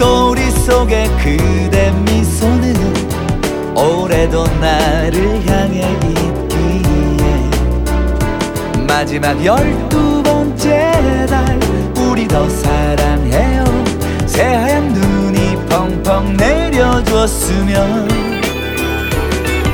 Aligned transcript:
목도리 0.00 0.50
속에 0.50 1.10
그대 1.22 1.90
미소는 1.90 2.74
올해도 3.76 4.46
나를 4.58 5.46
향해 5.46 5.94
있기에. 6.08 7.50
마지막 8.88 9.44
열두 9.44 10.22
번째 10.22 11.26
달 11.28 11.60
우리 11.98 12.26
더 12.26 12.48
사랑해요. 12.48 13.64
새하얀 14.26 14.88
눈이 14.88 15.66
펑펑 15.68 16.34
내려줬으면 16.34 18.08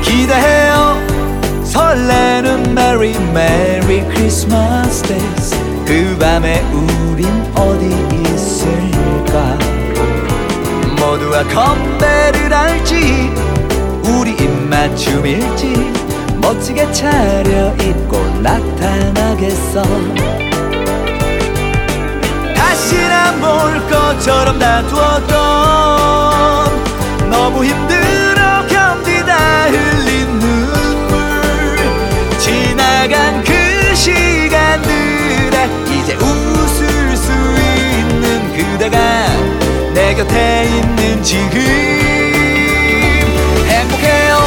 기대해요. 0.01 0.97
설레는 1.63 2.75
Merry 2.75 3.17
Merry 3.33 4.01
Christmas 4.09 5.03
days 5.03 5.55
그 5.85 6.17
밤에 6.19 6.61
우린 6.73 7.27
어디 7.55 8.06
모두가 11.37 11.43
건배를 11.43 12.51
할지 12.51 13.31
우리 14.03 14.31
입맞춤일지 14.31 15.91
멋지게 16.41 16.91
차려입고 16.91 18.17
나타나겠어. 18.41 19.83
안볼 23.09 23.87
것처럼 23.89 24.57
다투었던 24.57 25.29
너무 27.29 27.63
힘들어 27.65 28.65
견디다 28.67 29.65
흘린 29.65 30.39
눈물. 30.39 31.77
지나간 32.39 33.43
그 33.43 33.93
시간들에 33.95 35.69
이제 35.91 36.15
웃을 36.15 37.15
수 37.15 37.31
있는 37.31 38.53
그대가 38.55 38.97
내 38.97 39.26
곁에 40.27 40.65
있는 40.65 41.23
지금. 41.23 41.59
행복해요. 43.67 44.37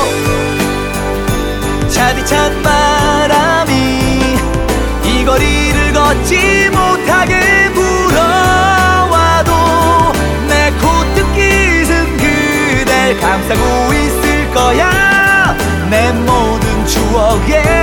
차디찬 1.89 2.63
바람이 2.63 3.73
이 5.05 5.25
거리를 5.25 5.93
걷지 5.93 6.71
못하게 6.71 7.71
불어와도 7.73 9.53
내 10.49 10.71
코뜻깃은 10.73 12.17
그댈 12.17 13.19
감싸고 13.21 13.93
있을 13.93 14.51
거야. 14.53 15.57
내 15.91 16.13
모든 16.13 16.87
추억의 16.87 17.80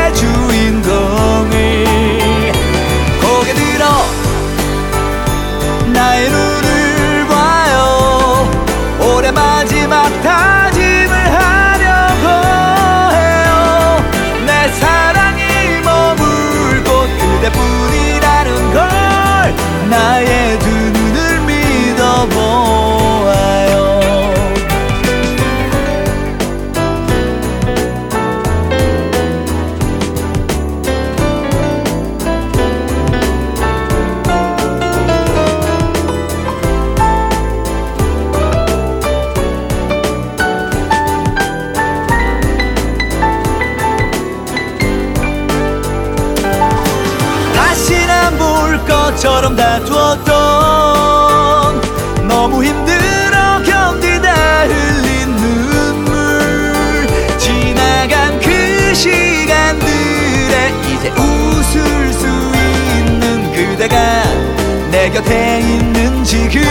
지금 66.28 66.62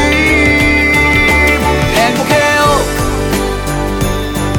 행복해요. 1.94 2.60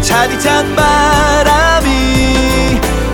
차디찬 0.01 0.75
바람이 0.75 1.87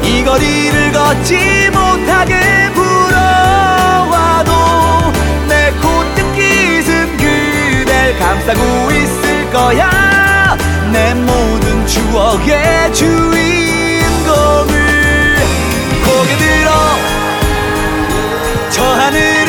이 0.02 0.24
거리를 0.24 0.94
걷지 0.94 1.70
못하게 1.74 2.72
불어와도 2.74 4.52
내 5.50 5.72
코뜻깃은 5.72 7.18
그댈 7.18 8.18
감싸고 8.18 8.92
있을 8.92 9.52
거야. 9.52 10.58
내 10.90 11.14
모든 11.16 11.86
추억의 11.86 12.94
주인공을 12.94 14.72
고개 16.06 16.38
들어 16.38 16.72
저 18.70 18.84
봐요 18.84 19.43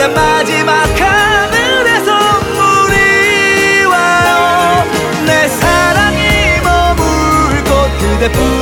올해 0.00 0.08
마지막 0.14 0.72
하늘에서 0.98 2.40
물이 2.54 3.84
와요. 3.84 4.84
내 5.26 5.46
사랑이 5.46 6.58
머물 6.64 7.62
곳 7.64 7.98
그대뿐 7.98 8.59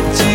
믿어 0.00 0.29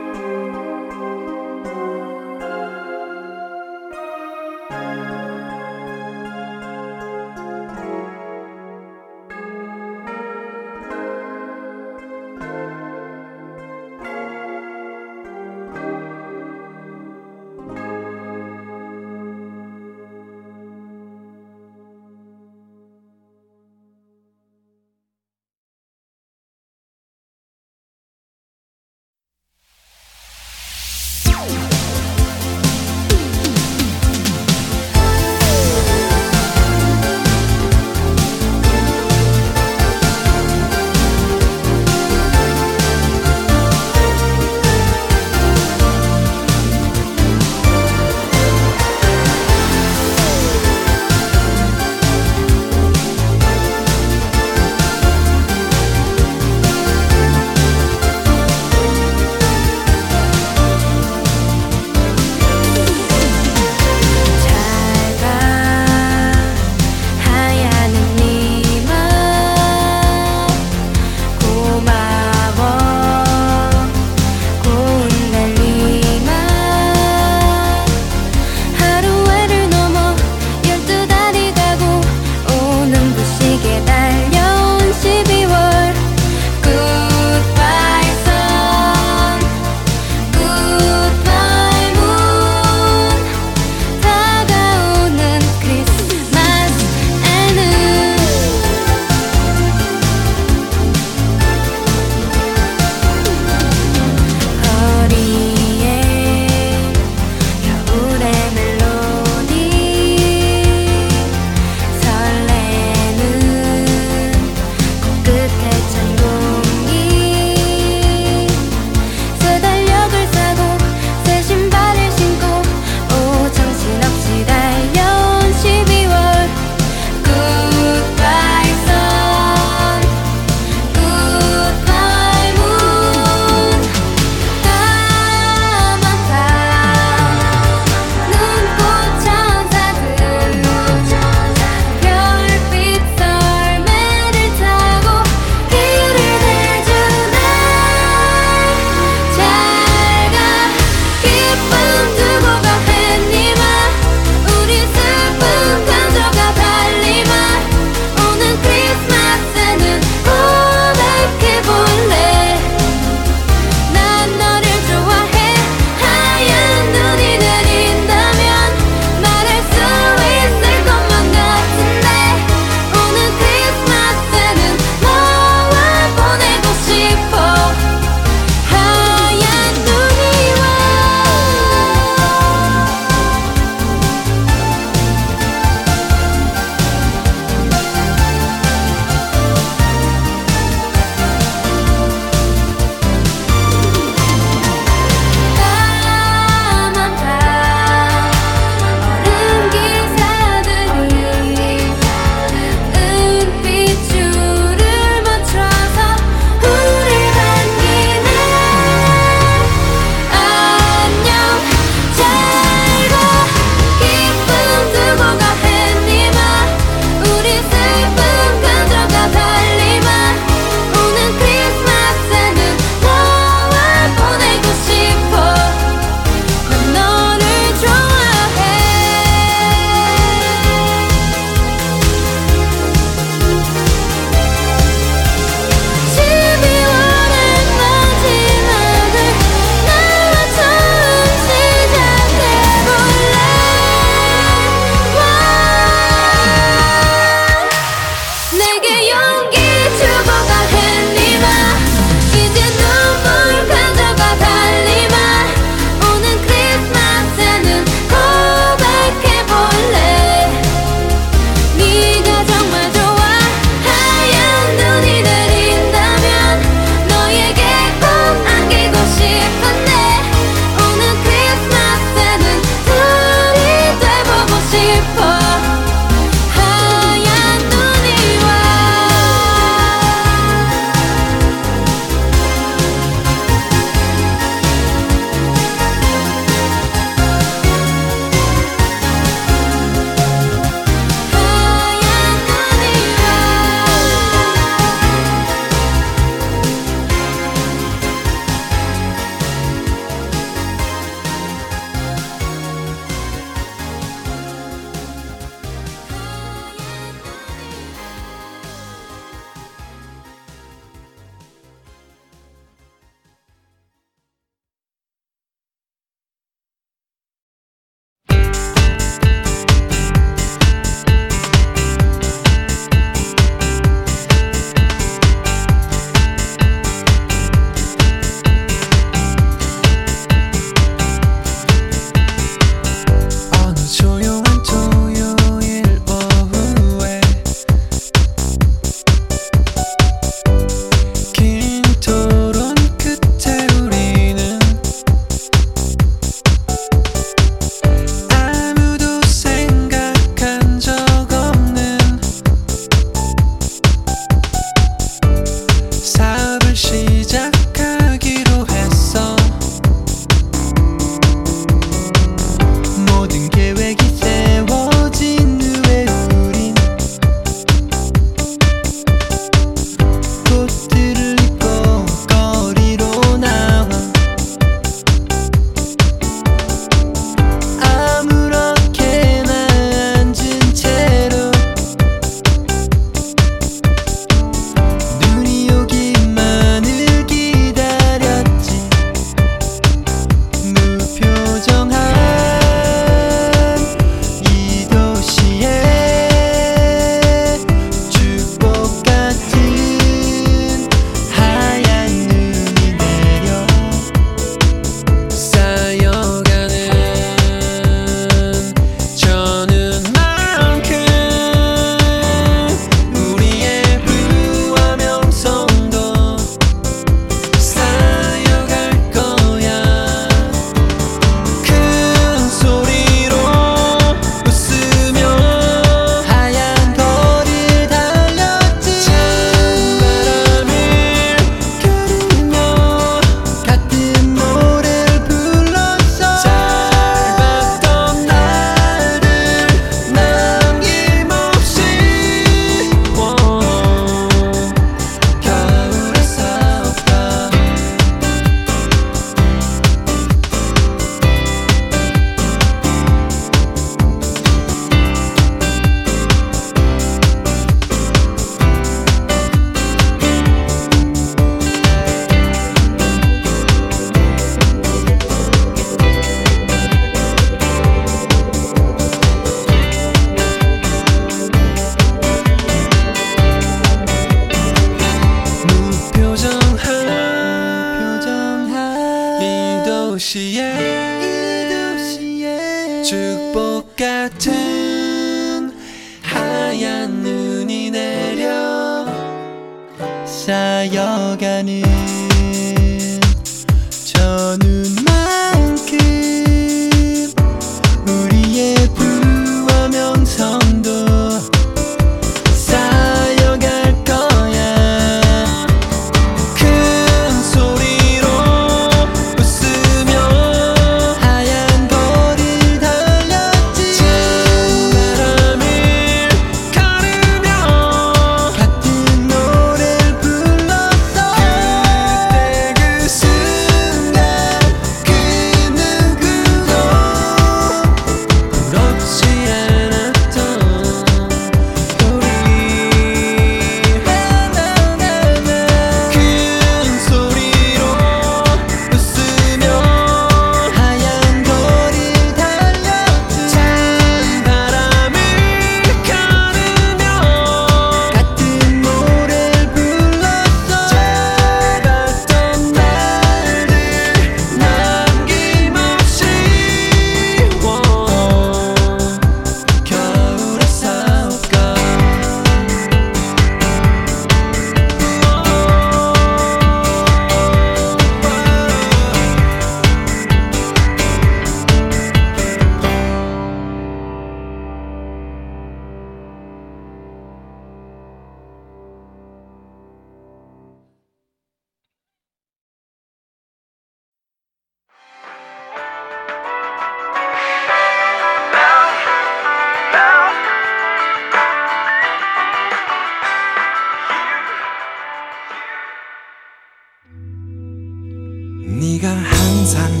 Sand. 599.71 600.00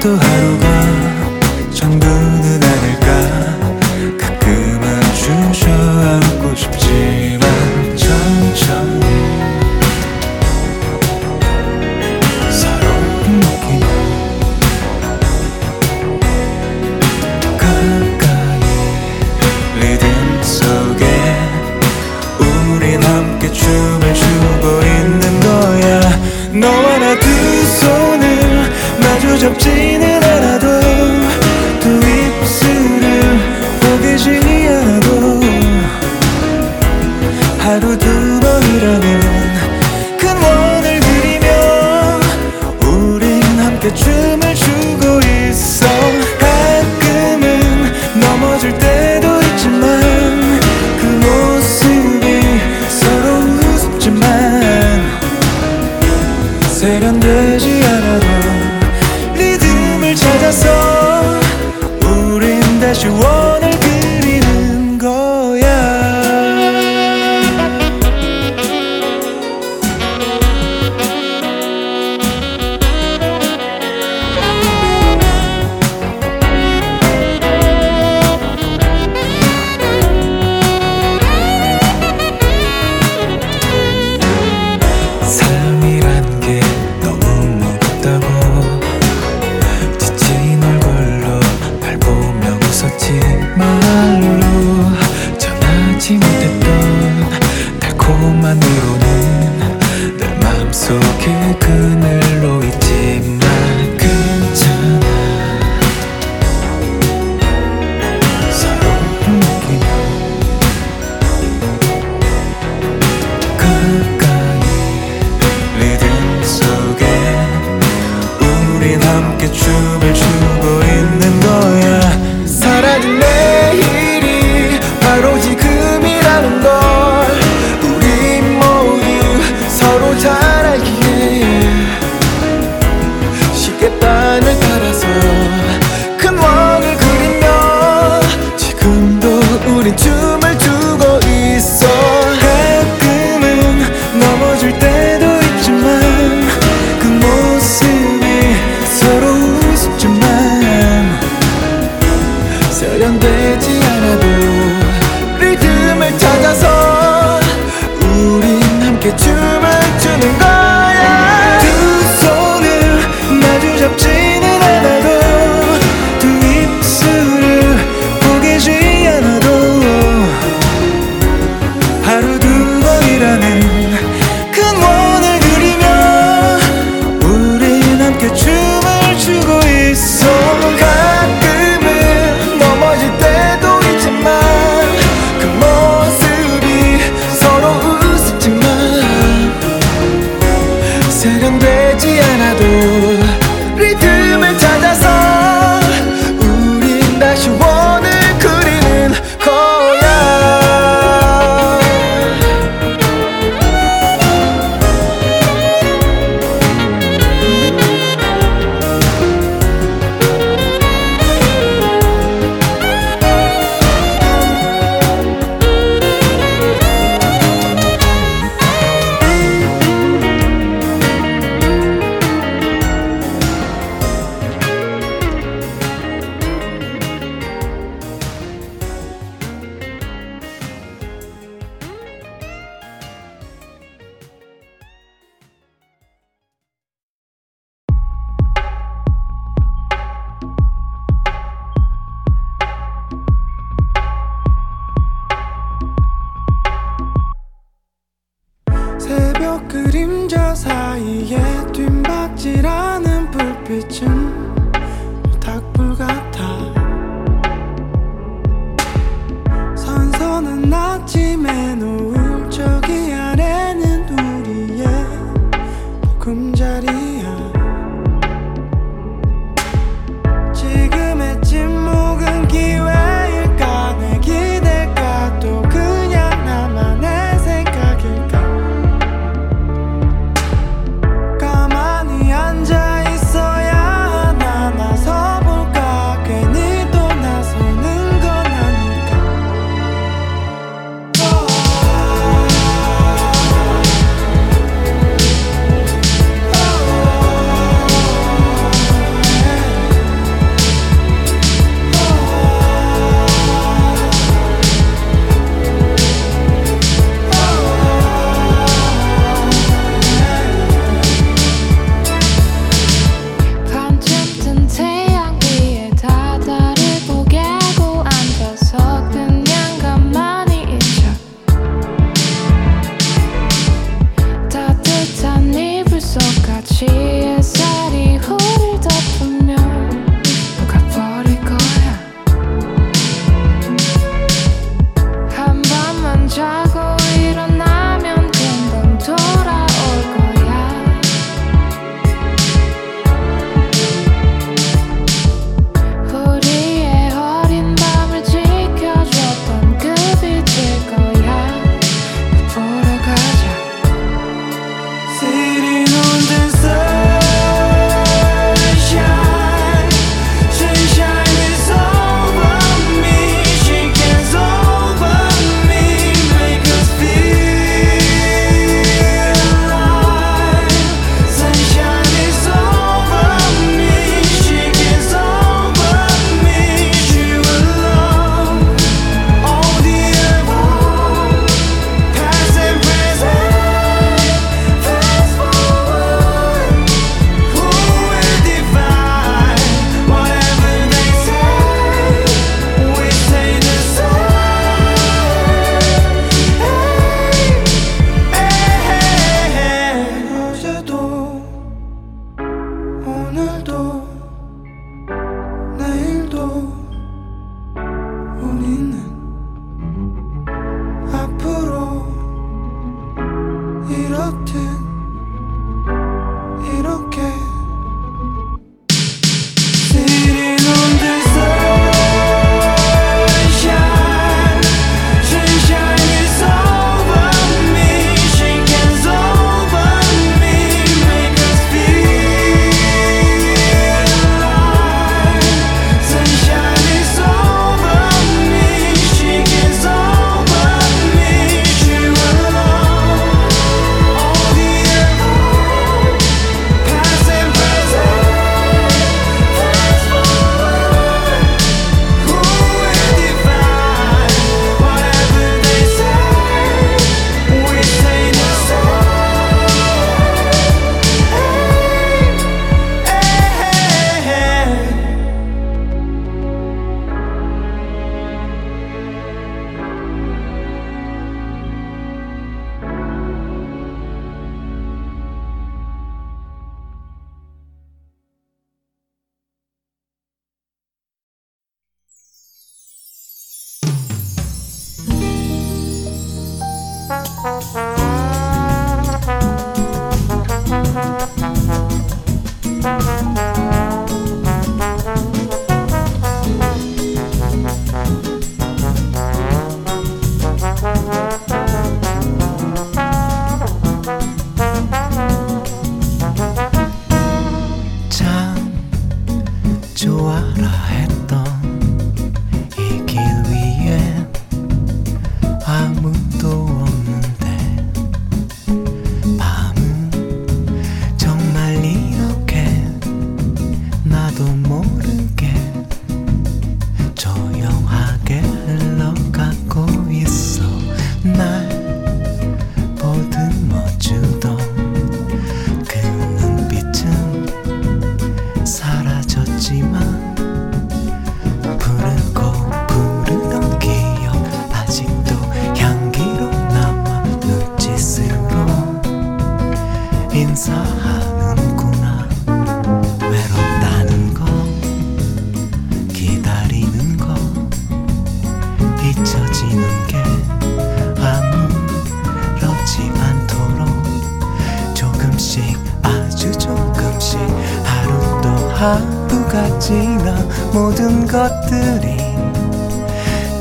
to 0.00 0.16
her. 0.16 0.37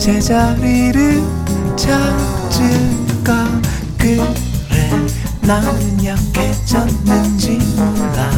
제자리를 0.08 1.22
찾을까? 1.76 3.46
그래 3.98 4.18
나는 5.42 6.04
약해졌는지 6.04 7.58
몰라. 7.76 8.30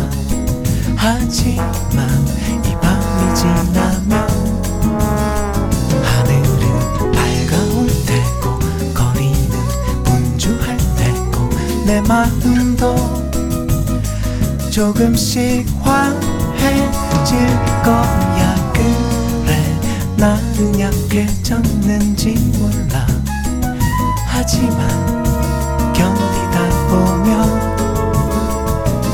하지만 0.96 2.10
이 2.66 2.76
밤이 2.82 3.36
지나면 3.36 4.28
하늘은 6.04 7.12
밝아올 7.12 7.88
테고 8.08 8.60
거리는 8.96 9.52
분주할 10.04 10.76
테고 10.98 11.50
내 11.86 12.02
마음도 12.02 12.96
조금씩 14.72 15.68
환 15.82 16.39
해질 17.30 17.38
거야. 17.84 18.56
그래 18.74 19.80
나는 20.18 20.80
약해 20.80 21.28
어쩌는지 21.30 22.34
몰라. 22.58 23.06
하지만 24.26 24.80
견디다 25.94 26.70
보면 26.90 27.30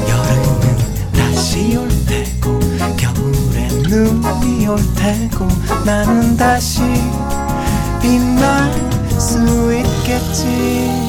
여름은 0.07 1.11
다시 1.11 1.75
올 1.75 1.89
테고 2.05 2.57
겨울엔 2.95 3.83
눈이 3.83 4.67
올 4.67 4.77
테고 4.95 5.47
나는 5.85 6.37
다시 6.37 6.81
빛날 8.01 8.71
수 9.19 9.73
있겠지 9.73 11.04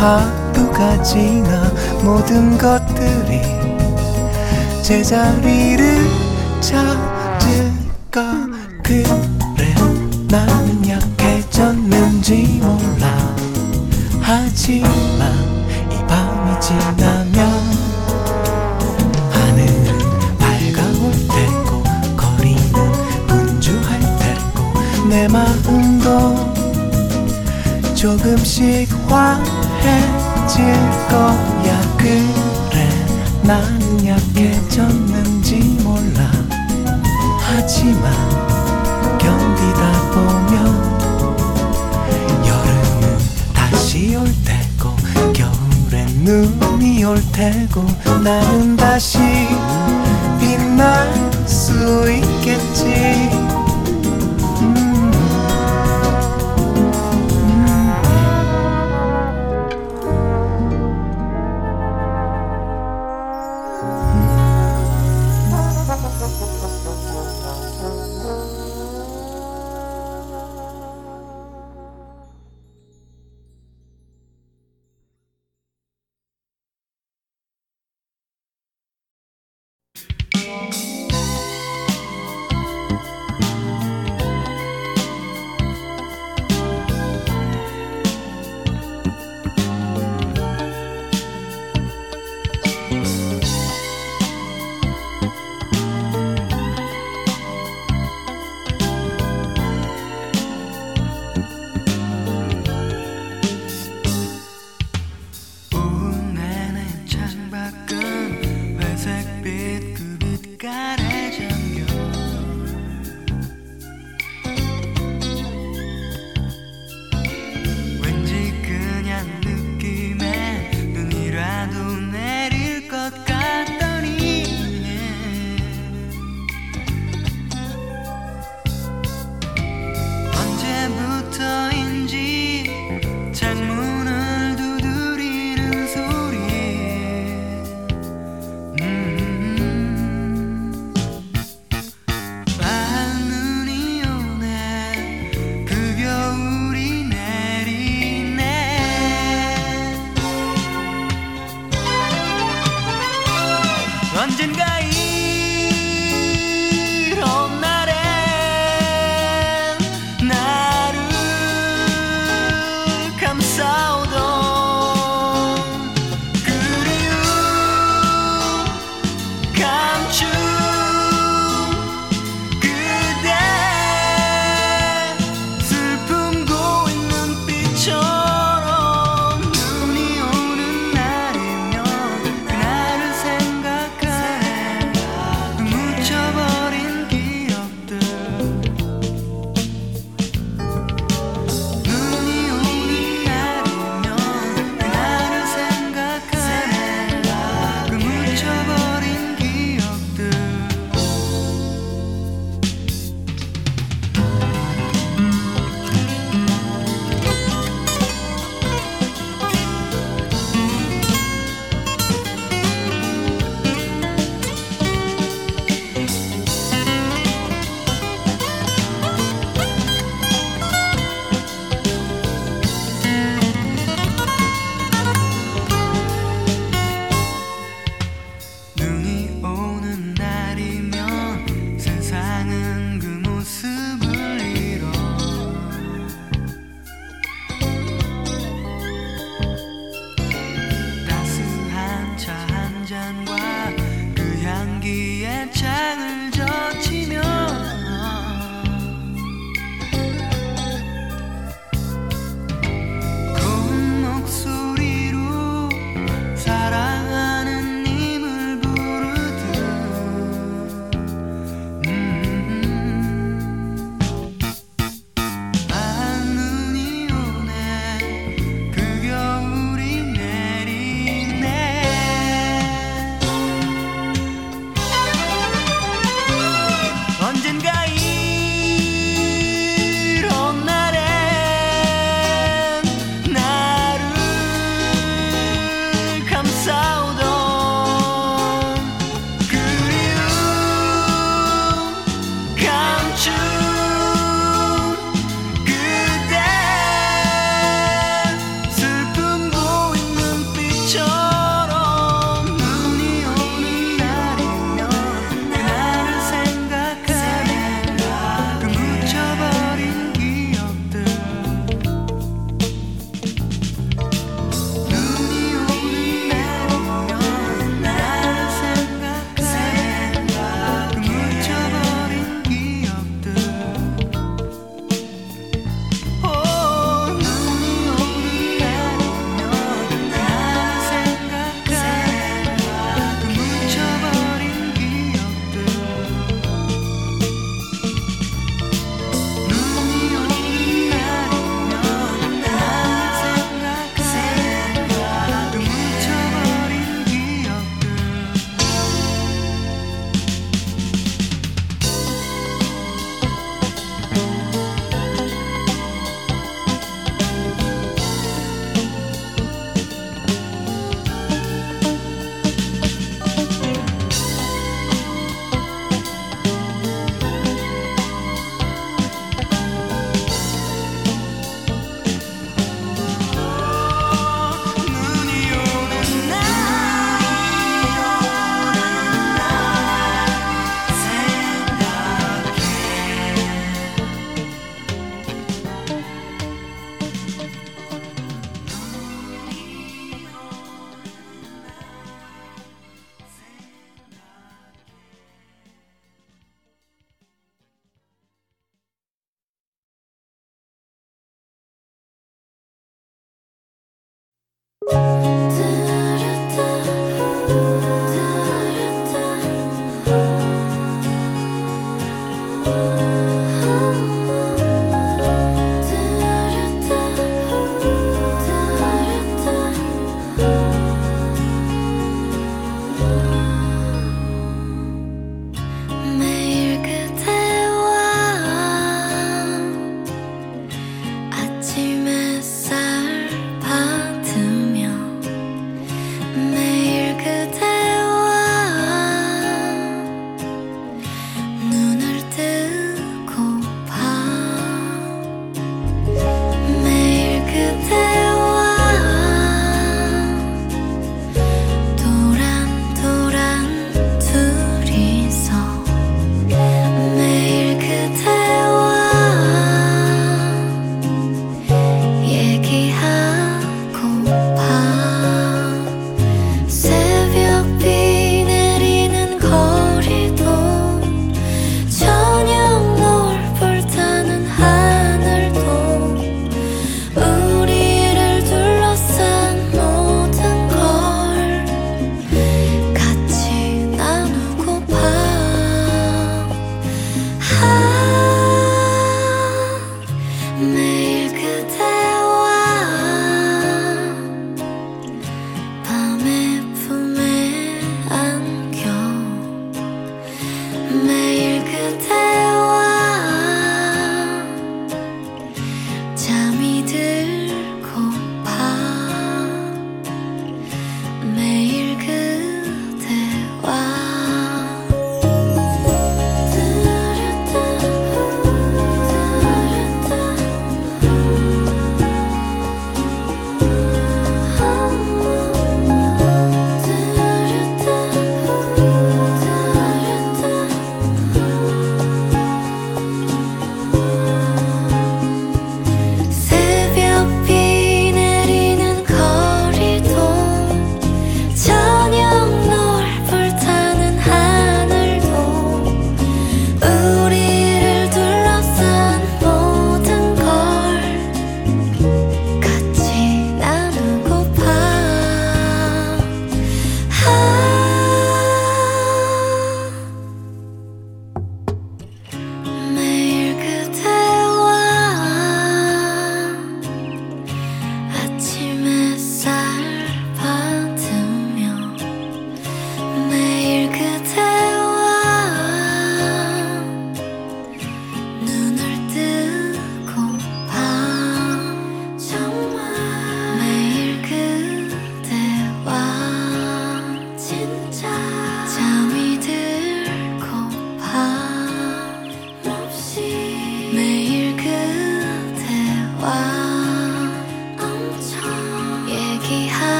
하루가 0.00 1.02
지나 1.02 1.70
모든 2.02 2.56
것들이 2.56 3.42
제자리를 4.82 6.08
찾을까? 6.62 8.46
그래 8.82 9.04
나는 10.26 10.88
약해졌는지 10.88 12.60
몰라. 12.62 13.36
하지만 14.22 15.34
이 15.90 15.96
밤이 16.08 16.58
지나면 16.60 17.36
하늘은 19.30 19.98
밝아올 20.38 21.12
테고 21.28 21.84
거리는 22.16 22.72
분주할 23.26 24.00
테고 24.18 25.08
내 25.10 25.28
마음도 25.28 26.50
조금씩 27.94 28.88
화 29.10 29.59
해질 29.82 30.64
거야. 31.08 31.80
그래 31.96 32.88
난 33.42 34.06
약해졌는지 34.06 35.56
몰라. 35.82 36.30
하지만 37.40 38.12
견디다 39.18 39.82
보면 40.12 40.54
여름은 42.46 43.18
다시 43.54 44.14
올 44.16 44.24
테고 44.44 44.94
겨울엔 45.32 46.06
눈이 46.24 47.04
올 47.04 47.20
테고 47.32 47.84
나는 48.22 48.76
다시 48.76 49.18
빛날 50.38 51.12
수 51.46 52.10
있겠지 52.10 53.30